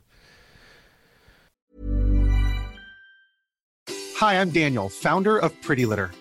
[4.22, 6.21] Hi, I'm Daniel, founder of Pretty Litter.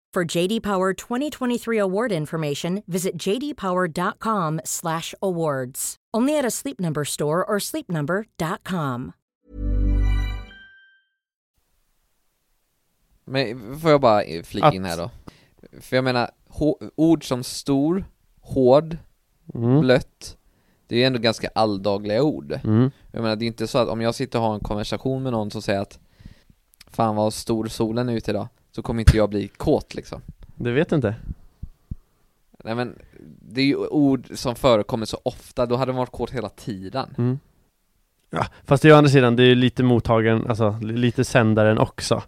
[0.15, 5.95] For JD Power 2023 award information, visit jdpower.com/awards.
[6.17, 9.11] Only at a Sleep Number store or sleepnumber.com.
[13.25, 15.11] Men får jag bara flika Att- in här då?
[15.81, 16.29] För jag menar,
[16.95, 18.05] ord som stor,
[18.41, 18.97] hård,
[19.53, 19.79] Mm.
[19.81, 20.37] blött
[20.87, 22.91] Det är ju ändå ganska alldagliga ord Mm.
[23.11, 25.31] Jag menar det är inte så att om jag sitter och har en konversation med
[25.31, 25.99] någon som säger att
[26.87, 30.21] Fan vad stor solen är ute idag Så kommer inte jag bli kåt liksom.
[30.55, 31.15] Du vet inte?
[32.63, 32.95] Nej men
[33.41, 37.09] Det är ju ord som förekommer så ofta, då hade man varit kåt hela tiden.
[37.17, 37.39] Mm.
[38.29, 41.23] Ja, fast det är å andra sidan, det är ju lite mottagaren, alltså li- lite
[41.23, 42.23] sändaren också.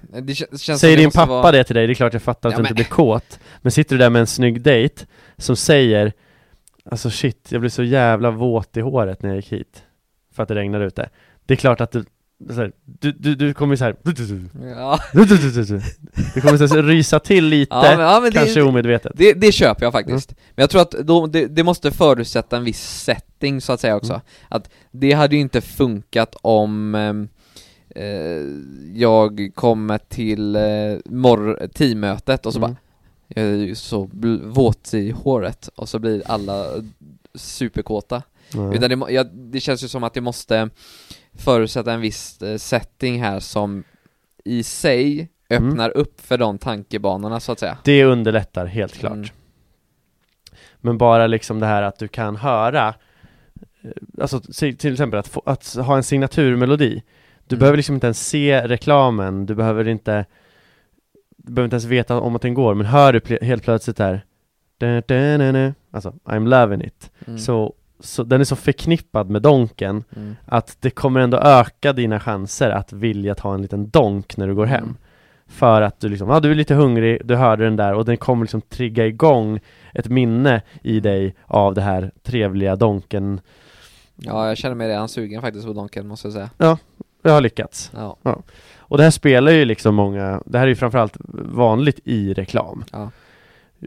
[0.00, 1.52] Det Säger din pappa vara...
[1.52, 3.38] det till dig, det är klart jag fattar att Ja, du inte men- blir kåt.
[3.62, 6.12] Men sitter du där med en snygg dejt som säger
[6.84, 9.82] Alltså shit, jag blev så jävla våt i håret när jag gick hit
[10.32, 11.08] För att det regnar ute.
[11.46, 12.04] Det är klart att du
[12.48, 13.96] här, du, du, du kommer så här
[14.76, 14.98] Ja,
[16.34, 19.32] Du kommer så här rysa till lite, ja, men, ja, men kanske det, omedvetet det,
[19.32, 20.30] det köper jag faktiskt.
[20.54, 23.96] Men jag tror att då, det, det måste förutsätta en viss setting så att säga
[23.96, 24.12] också.
[24.12, 24.22] Mm.
[24.48, 27.28] Att det hade ju inte funkat om ehm,
[27.94, 28.44] eh,
[29.00, 30.62] jag kommer till eh,
[31.04, 32.70] morr- teammötet och så Mm.
[32.70, 32.76] bara
[33.34, 34.10] jag är ju så
[34.44, 36.66] våt i håret och så blir alla
[37.34, 38.22] superkåta.
[38.54, 38.74] Ja.
[38.74, 40.70] Utan det, må- ja, det känns ju som att det måste
[41.38, 43.84] förutsätta en viss eh, setting här som
[44.44, 45.68] i sig Mm.
[45.68, 47.78] öppnar upp för de tankebanorna så att säga.
[47.84, 49.26] Det underlättar helt klart Mm.
[50.76, 52.94] Men bara liksom det här att du kan höra
[53.82, 53.90] eh,
[54.20, 54.40] Alltså
[54.78, 57.02] till exempel att, få, att ha en signaturmelodi
[57.46, 57.60] Du Mm.
[57.60, 60.24] behöver liksom inte ens se reklamen, du behöver inte
[61.36, 63.96] Du behöver inte ens veta om att den går, men hör du pl- helt plötsligt
[63.96, 64.24] där
[65.90, 67.38] Alltså, I'm loving it Mm.
[67.38, 70.36] så, så den är så förknippad med donken Mm.
[70.46, 74.54] Att det kommer ändå öka dina chanser att vilja ta en liten donk när du
[74.54, 74.96] går hem Mm.
[75.46, 78.16] För att du liksom, ja du är lite hungrig, du hörde den där och den
[78.16, 79.60] kommer liksom trigga igång
[79.94, 83.40] ett minne i dig av det här trevliga donken
[84.16, 86.78] Ja, jag känner mig redan sugen faktiskt på Donken måste jag säga.
[87.22, 88.16] Jag har lyckats Ja.
[88.78, 92.84] Och det här spelar ju liksom många, det här är ju framförallt vanligt i reklam
[92.92, 93.10] Ja.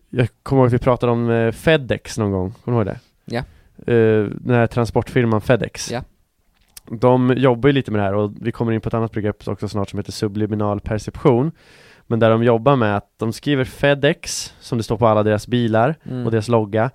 [0.09, 2.99] Jag kommer ihåg att vi pratade om eh, Fedex någon gång, kommer du ihåg det?
[3.35, 3.43] Ja.
[3.87, 6.03] Eh, den här transportfirman Fedex Ja.
[6.91, 9.47] De jobbar ju lite med det här och vi kommer in på ett annat begrepp
[9.47, 11.51] också snart som heter subliminal perception
[12.07, 15.47] Men där de jobbar med att de skriver Fedex, som det står på alla deras
[15.47, 16.25] bilar Mm.
[16.25, 16.89] och deras logga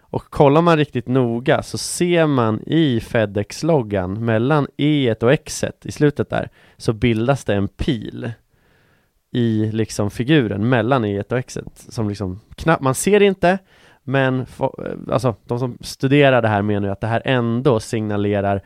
[0.00, 5.92] Och kollar man riktigt noga så ser man i Fedex-loggan mellan E och X i
[5.92, 8.32] slutet där Så bildas det en pil
[9.30, 13.58] i liksom figuren mellan E och X som liksom knappt, man ser inte
[14.04, 14.46] men
[15.12, 18.62] alltså de som studerar det här menar ju att det här ändå signalerar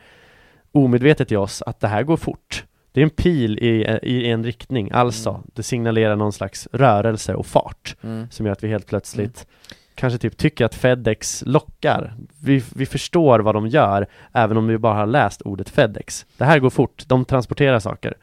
[0.71, 4.43] omedvetet till oss att det här går fort Det är en pil i, i en
[4.43, 5.41] riktning, alltså Mm.
[5.53, 8.27] det signalerar någon slags rörelse och fart Mm.
[8.31, 9.47] som gör att vi helt plötsligt
[9.95, 12.13] kanske typ tycker att Fedex lockar.
[12.43, 16.25] Vi, vi förstår vad de gör, även om vi bara har läst ordet Fedex.
[16.37, 18.13] Det här går fort, de transporterar saker.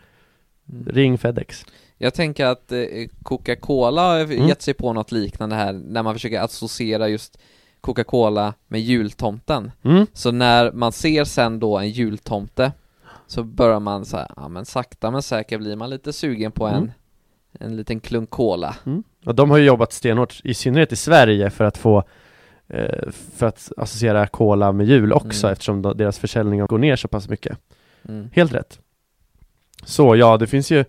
[0.73, 0.87] Mm.
[0.87, 1.65] Ring Fedex.
[1.99, 2.79] Jag tänker att eh,
[3.23, 4.49] Coca-Cola har Mm.
[4.49, 7.39] gett sig på något liknande här när man försöker associera just
[7.81, 9.71] Coca-Cola med jultomten.
[9.83, 10.07] Mm.
[10.13, 12.73] Så när man ser sen då en jultomte
[13.27, 16.67] så börjar man så här, ja men sakta men säkert blir man lite sugen på
[16.67, 16.91] en, Mm.
[17.61, 18.77] en liten klunk cola.
[19.27, 22.05] Och de har ju jobbat stenhårt, i synnerhet i Sverige, för att få
[22.69, 25.53] eh, för att associera cola med jul också Mm.
[25.53, 27.59] eftersom då, deras försäljning går ner så pass mycket.
[28.09, 28.29] Mm.
[28.33, 28.81] Helt rätt.
[29.85, 30.85] Så ja, det finns ju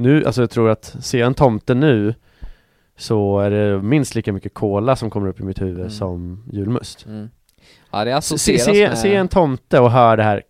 [0.00, 2.14] nu, alltså jag tror att ser jag en tomte nu
[2.96, 5.90] så är det minst lika mycket cola som kommer upp i mitt huvud Mm.
[5.90, 7.06] som julmust.
[7.06, 7.30] Mm.
[7.90, 8.98] Ja det Se, associeras se, med...
[8.98, 10.42] se en tomte och hör det här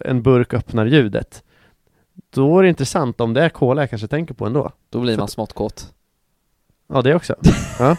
[0.00, 1.42] en burk öppnar ljudet.
[2.34, 4.70] Då är det intressant om det är cola jag kanske tänker på ändå.
[4.90, 5.92] Då blir man smått kåt.
[6.88, 7.34] Ja, det också.
[7.78, 7.96] ja.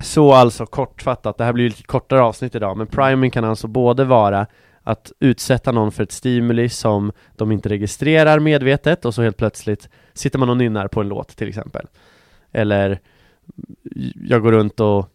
[0.00, 3.66] Så alltså kortfattat, det här blir ju lite kortare avsnitt idag, men priming kan alltså
[3.66, 4.46] både vara
[4.86, 9.88] att utsätta någon för ett stimuli som de inte registrerar medvetet och så helt plötsligt
[10.12, 11.86] sitter man och nynnar på en låt till exempel.
[12.52, 13.00] Eller
[14.28, 15.08] jag går runt och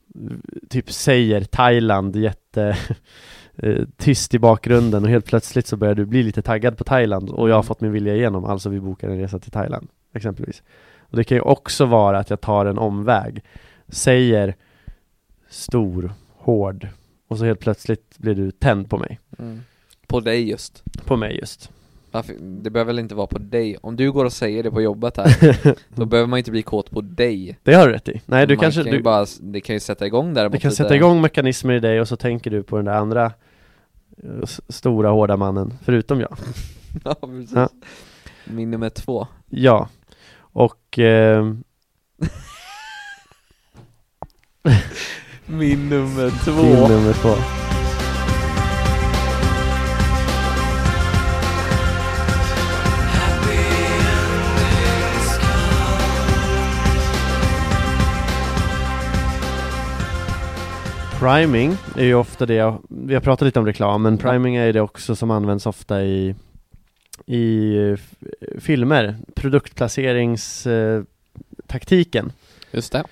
[0.69, 2.77] typ säger Thailand jätte
[3.55, 7.29] eh, tyst i bakgrunden och helt plötsligt så börjar du bli lite taggad på Thailand
[7.29, 10.63] och jag har fått min vilja igenom, alltså vi bokar en resa till Thailand exempelvis.
[10.99, 13.43] Och det kan ju också vara att jag tar en omväg,
[13.88, 14.55] säger
[15.49, 16.88] stor, hård
[17.32, 19.20] och så helt plötsligt blir du tänd på mig.
[19.39, 19.62] Mm.
[20.08, 20.84] På dig just.
[21.06, 21.72] På mig just.
[22.12, 22.36] Varför?
[22.39, 23.78] Det behöver väl inte vara på dig?
[23.82, 25.58] Om du går och säger det på jobbet här,
[25.96, 27.60] då behöver man inte bli kåt på dig.
[27.63, 28.22] Det har du rätt i.
[28.26, 30.72] Nej, du man kanske, kan du, bara, det kan ju sätta igång däremot det kan
[30.72, 33.26] sätta igång mekanismer i dig och så tänker du på den där andra
[34.17, 36.38] eh, stora hårda mannen, förutom jag.
[37.04, 37.52] ja, precis.
[37.56, 37.70] Ja.
[38.46, 39.28] Min nummer två.
[39.50, 39.89] Ja,
[40.38, 41.63] och ehm,
[45.54, 46.56] Min nummer din
[46.96, 47.34] nummer två.
[61.20, 64.66] Priming är ju ofta det, jag, vi har pratat lite om reklam, men priming är
[64.66, 66.36] ju det också som används ofta i,
[67.26, 67.98] i eh,
[68.60, 72.32] filmer, produktplaceringstaktiken.
[72.72, 73.04] Just det.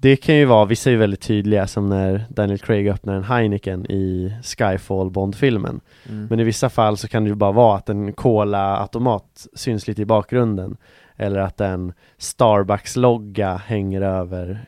[0.00, 3.24] Det kan ju vara, vissa är ju väldigt tydliga som när Daniel Craig öppnar en
[3.24, 5.80] Heineken i Skyfall Bond-filmen.
[6.08, 6.26] Mm.
[6.30, 10.02] Men i vissa fall så kan det ju bara vara att en Cola-automat syns lite
[10.02, 10.76] i bakgrunden
[11.16, 14.64] Eller att en Starbucks-logga hänger över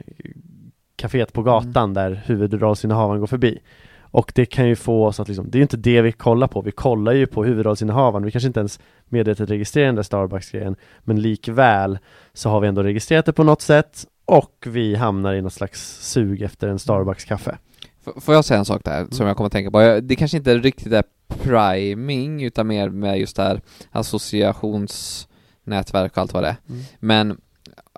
[0.97, 3.59] kaféet på gatan där huvudrollsinnehavaren går förbi.
[4.03, 6.47] Och det kan ju få oss att liksom, det är ju inte det vi kollar
[6.47, 8.25] på, vi kollar ju på huvudrollsinnehavaren.
[8.25, 10.77] Vi kanske inte ens medvetet registrerar den där Starbucks-grejen.
[11.01, 11.99] Men likväl
[12.33, 16.09] så har vi ändå registrerat det på något sätt och vi hamnar i något slags
[16.11, 17.59] sug efter en Starbucks-kaffe
[18.07, 20.01] F- Får jag säga en sak där som jag kommer att tänka på?
[20.03, 26.33] Det kanske inte riktigt är priming utan mer med just det här associationsnätverk och allt
[26.33, 26.57] vad det är.
[26.69, 26.83] Mm.
[27.01, 27.41] Men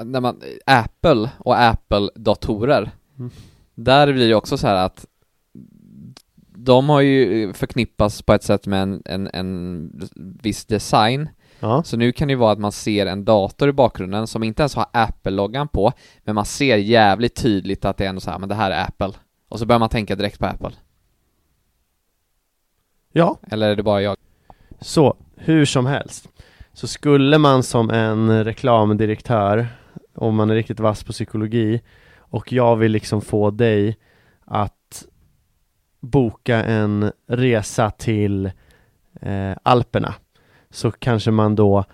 [0.04, 3.30] när man, Apple och Apple-datorer, Mm.
[3.74, 5.06] där blir det också så här att
[6.56, 9.90] de har ju förknippats på ett sätt med en, en, en
[10.42, 11.28] viss design
[11.62, 14.42] Ja, Så nu kan det ju vara att man ser en dator i bakgrunden som
[14.42, 15.92] inte ens har Apple-loggan på
[16.24, 18.84] Men man ser jävligt tydligt att det är ändå så här, men det här är
[18.84, 19.12] Apple.
[19.48, 20.70] Och så börjar man tänka direkt på Apple.
[23.12, 23.38] Ja.
[23.50, 24.16] Eller är det bara jag?
[24.80, 26.28] Så, hur som helst.
[26.72, 29.68] Så skulle man som en reklamdirektör
[30.14, 31.80] Om man är riktigt vass på psykologi
[32.18, 33.96] Och jag vill liksom få dig
[34.44, 35.06] att
[36.00, 38.50] Boka en resa till
[39.20, 40.14] eh, Alperna
[40.72, 41.84] Så kanske man då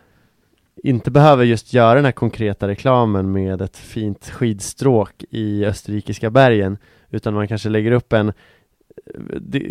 [0.83, 6.79] inte behöver just göra den här konkreta reklamen med ett fint skidstråk i österrikiska bergen
[7.11, 8.33] Utan man kanske lägger upp en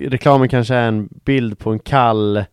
[0.07, 2.43] Reklamen kanske är en bild på en kall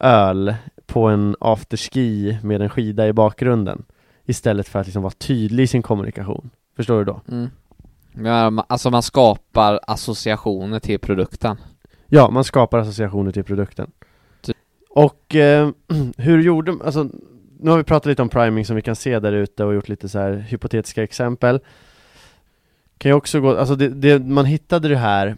[0.00, 0.54] öl
[0.86, 3.84] på en afterski med en skida i bakgrunden
[4.24, 7.20] Istället för att liksom vara tydlig i sin kommunikation Förstår du då?
[7.28, 7.50] Mm.
[8.14, 11.56] Ja, alltså man skapar associationer till produkten
[12.06, 13.90] Ja, man skapar associationer till produkten
[14.94, 15.70] Och eh,
[16.16, 17.08] hur gjorde, alltså
[17.60, 19.88] nu har vi pratat lite om priming som vi kan se där ute och gjort
[19.88, 21.60] lite så här hypotetiska exempel
[22.98, 25.36] Kan ju också gå, alltså det, det, man hittade det här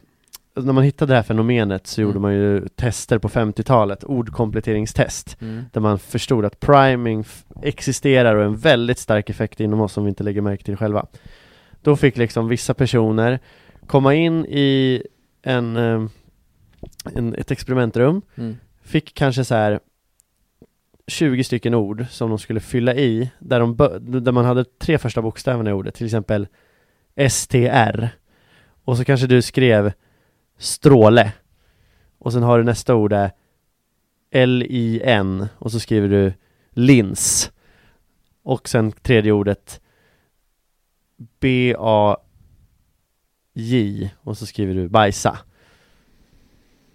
[0.55, 2.23] När man hittade det här fenomenet så gjorde Mm.
[2.23, 5.64] man ju tester på 50-talet, ordkompletteringstest mm.
[5.73, 7.25] Där man förstod att priming
[7.62, 10.77] existerar och är en väldigt stark effekt inom oss som vi inte lägger märke till
[10.77, 11.07] själva
[11.83, 13.38] Då fick liksom vissa personer
[13.87, 15.03] komma in i
[15.43, 16.07] en, eh,
[17.14, 18.57] en ett experimentrum Mm.
[18.85, 19.81] Fick kanske så här
[21.07, 25.23] 20 stycken ord som de skulle fylla i där, de där man hade tre första
[25.23, 26.49] bokstäverna i ordet, till exempel
[27.29, 28.09] STR
[28.85, 29.92] Och så kanske du skrev
[30.59, 31.33] stråle.
[32.18, 33.31] Och sen har du nästa ord är
[34.31, 36.33] L-I-N och så skriver du
[36.70, 37.53] lins.
[38.42, 39.81] Och sen tredje ordet
[41.40, 42.20] B-A-J
[44.20, 45.38] och så skriver du bajsa.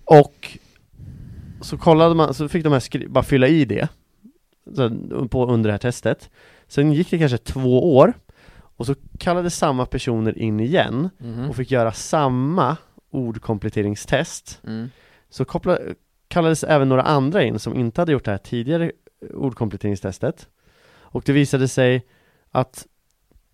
[0.05, 0.59] Och
[1.61, 3.87] så kollade man, så fick de här bara fylla i det.
[4.75, 4.89] Så,
[5.27, 6.29] på, under det här testet.
[6.67, 8.13] Sen gick det kanske två år
[8.77, 11.49] Och så kallade samma personer in igen Mhm.
[11.49, 12.77] och fick göra samma
[13.11, 14.61] ordkompletteringstest.
[14.67, 14.89] Mm.
[15.29, 15.77] Så koppla,
[16.27, 18.91] kallades även några andra in som inte hade gjort det här tidigare
[19.33, 20.47] ordkompletteringstestet.
[20.99, 22.05] Och det visade sig
[22.51, 22.87] att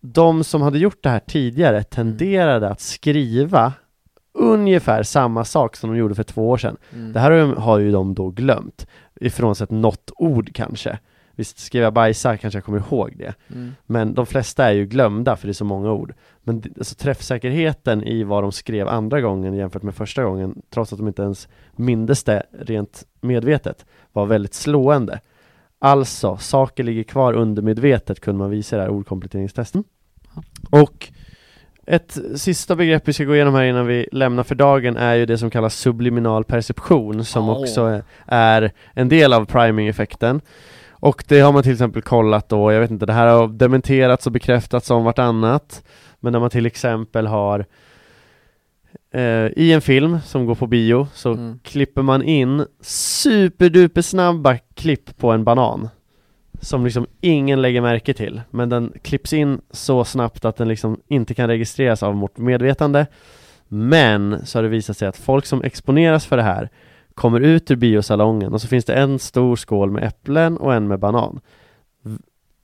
[0.01, 3.73] de som hade gjort det här tidigare tenderade att skriva
[4.35, 6.77] ungefär samma sak som de gjorde för två år sedan.
[6.93, 7.13] Mm.
[7.13, 8.87] Det här har ju- har ju de då glömt
[9.21, 10.99] Ifrån sett något ord kanske.
[11.37, 13.33] Visst, skrev jag bajsa kanske jag kommer ihåg det.
[13.53, 13.71] Mm.
[13.85, 16.13] Men de flesta är ju glömda för det är så många ord.
[16.43, 20.99] Men alltså, träffsäkerheten i vad de skrev andra gången jämfört med första gången Trots att
[20.99, 25.19] de inte ens mindes det rent medvetet Var väldigt slående.
[25.79, 29.83] Alltså, saker ligger kvar undermedvetet kunde man visa i det här ordkompletteringstesten
[30.69, 31.11] Och
[31.87, 35.25] ett sista begrepp vi ska gå igenom här innan vi lämnar för dagen är ju
[35.25, 37.61] det som kallas subliminal perception som Oh.
[37.61, 40.41] också är, en del av priming-effekten
[40.91, 44.25] och det har man till exempel kollat då, jag vet inte, det här har dementerats
[44.25, 45.83] och bekräftats om vartannat
[46.19, 47.65] Men när man till exempel har
[49.13, 51.59] eh, I en film som går på bio så Mm.
[51.63, 55.89] klipper man in superduper snabba klipp på en banan
[56.61, 60.99] Som liksom ingen lägger märke till Men den klipps in så snabbt att den liksom
[61.07, 63.07] inte kan registreras av vårt medvetande.
[63.67, 66.69] Men så har det visat sig att folk som exponeras för det här
[67.15, 70.87] Kommer ut ur biosalongen och så finns det en stor skål med äpplen och en
[70.87, 71.39] med banan.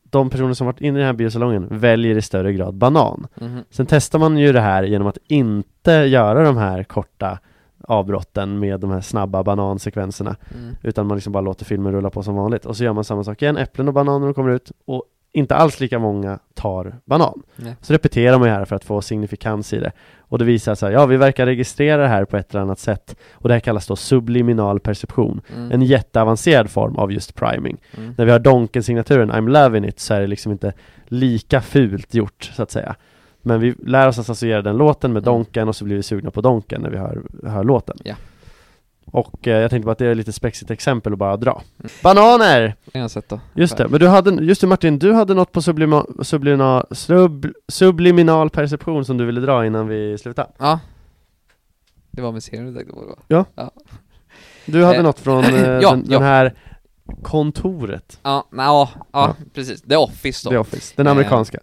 [0.04, 3.28] De personer som varit inne i den här biosalongen väljer i större grad banan.
[3.36, 3.64] Mhm.
[3.70, 7.39] Sen testar man ju det här genom att inte göra de här korta
[7.84, 10.36] avbrotten med de här snabba banansekvenserna.
[10.56, 10.76] Mm.
[10.84, 12.66] Utan man liksom bara låter filmen rulla på som vanligt.
[12.66, 14.72] Och så gör man samma sak igen, äpplen och bananer kommer ut.
[14.86, 15.04] Och
[15.34, 17.44] inte alls lika många tar banan.
[17.56, 17.76] Nej.
[17.82, 19.92] Så repeterar man ju här för att få signifikans i det.
[20.20, 23.16] Och det visar sig, ja vi verkar registrera det här på ett eller annat sätt.
[23.34, 25.42] Och det här kallas då subliminal perception.
[25.56, 25.72] Mm.
[25.72, 27.78] En jätteavancerad form av just priming.
[27.98, 28.14] Mm.
[28.18, 30.74] När vi har Donken-signaturen, I'm loving it, så är det liksom inte
[31.06, 32.96] lika fult gjort så att säga
[33.42, 35.34] Men vi lär oss att associera den låten med Mm.
[35.34, 37.98] Donken och så blir vi sugna på Donken när vi hör, hör låten.
[38.04, 38.16] Ja.
[39.06, 41.62] Och eh, jag tänkte bara att det är lite spexigt exempel att bara dra.
[42.04, 42.76] Bananer!
[42.86, 43.39] Det har jag sett då.
[43.54, 47.48] Just det, men du hade, just det Martin, du hade något på sublima, sublima, sub,
[47.68, 50.50] subliminal perception som du ville dra innan vi slutade.
[50.58, 50.80] Ja.
[52.12, 53.46] Det var med serien du tänkte på då?
[54.66, 56.20] Du hade Eh, något från eh, ja, den, ja.
[56.20, 56.54] den här
[57.24, 59.36] kontoret, Ja, nej, ja, ja, Ja.
[59.54, 59.82] precis.
[59.82, 60.50] The Office då.
[60.50, 61.60] The Office, den amerikanska.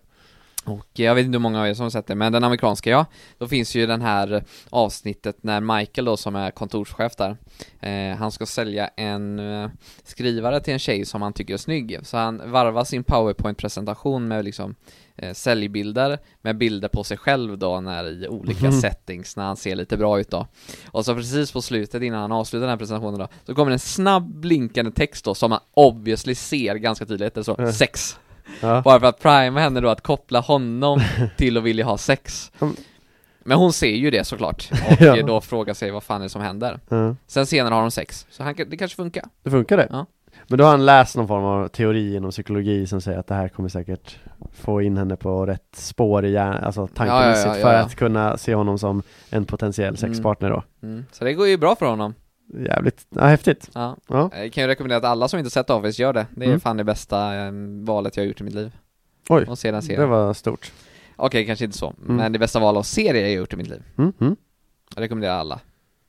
[0.71, 2.91] Och jag vet inte hur många av er som har sett det, men den amerikanska
[2.91, 3.07] ja,
[3.39, 7.37] då finns ju den här avsnittet när Michael då som är kontorschef där,
[7.81, 9.71] eh, han ska sälja en eh,
[10.05, 14.45] skrivare till en tjej som han tycker är snygg, så han varvar sin powerpoint-presentation med
[14.45, 14.75] liksom
[15.17, 18.81] eh, säljbilder med bilder på sig själv då när i olika Mhm.
[18.81, 20.47] settings när han ser lite bra ut då.
[20.91, 23.79] Och så precis på slutet innan han avslutar den här presentationen då, så kommer en
[23.79, 27.73] snabb blinkande text då som man obviously ser ganska tydligt, det står Mm.
[27.73, 28.19] sex.
[28.61, 28.83] Ja.
[28.85, 31.01] Bara för att prima henne då att koppla honom
[31.37, 32.75] till att vilja ha sex Mm.
[33.45, 35.23] Men hon ser ju det såklart, och Ja.
[35.23, 37.15] då frågar sig vad fan är det som händer Ja.
[37.27, 39.89] Sen senare har de sex, så han, det kanske funkar Det funkar det?
[39.91, 40.07] Ja.
[40.49, 43.35] Men då har han läst någon form av teori inom psykologi som säger att det
[43.35, 44.19] här kommer säkert
[44.53, 48.55] få in henne på rätt spår i hjärnan, alltså tankemässigt Ja, för att kunna se
[48.55, 50.63] honom som en potentiell sexpartner då.
[50.83, 51.05] mm.
[51.13, 52.15] Så det går ju bra för honom
[52.55, 53.71] Jävligt, ja häftigt.
[53.75, 54.31] Ja, Ja.
[54.35, 56.61] jag kan ju rekommendera att alla som inte sett Office gör det Det är Mm.
[56.61, 57.53] fan det bästa eh,
[57.85, 58.73] valet jag har gjort i mitt liv
[59.29, 60.73] Oj, Och se den serien det var stort.
[61.17, 62.17] Okej, kanske inte så, Mm.
[62.17, 64.37] men det bästa val av serie jag har gjort i mitt liv Mm, mm.
[64.95, 65.61] Jag rekommenderar alla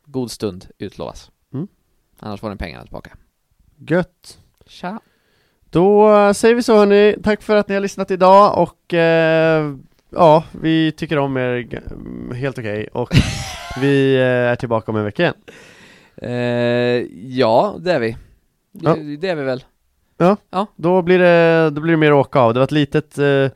[0.06, 1.68] God stund utlovas Mm.
[2.20, 3.10] Annars får ni pengarna tillbaka
[3.78, 4.38] Gött.
[4.66, 5.00] Tja
[5.70, 9.76] Då eh, säger vi så hörni, tack för att ni har lyssnat idag och eh,
[10.10, 13.10] ja, vi tycker om er mm, helt okej och
[13.82, 15.36] vi eh, är tillbaka om en vecka igen.
[16.22, 16.32] Eh,
[17.38, 18.18] Ja, det är vi
[18.72, 18.96] Ja.
[18.96, 19.64] det, det är vi väl
[20.76, 22.54] Då blir det, då blir det mer åka av.
[22.54, 23.48] Det var ett litet eh,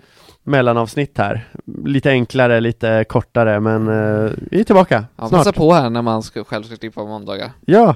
[0.43, 1.47] mellanavsnitt här.
[1.86, 5.39] Lite enklare, lite kortare, men eh, vi är tillbaka Ja, snart.
[5.39, 7.95] passa på här när man ska, själv ska klippa på måndagar Ja,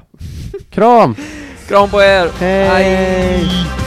[0.70, 1.15] kram!
[1.68, 2.30] Kram på er!
[2.39, 3.86] Hej!